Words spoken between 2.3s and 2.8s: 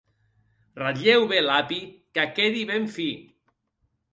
quedi